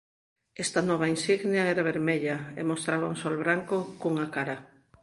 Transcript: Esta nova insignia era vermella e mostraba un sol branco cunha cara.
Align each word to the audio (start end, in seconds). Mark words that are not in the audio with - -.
Esta 0.63 0.81
nova 0.89 1.09
insignia 1.15 1.65
era 1.73 1.87
vermella 1.89 2.37
e 2.59 2.61
mostraba 2.71 3.11
un 3.13 3.17
sol 3.23 3.35
branco 3.43 3.75
cunha 4.01 4.27
cara. 4.35 4.57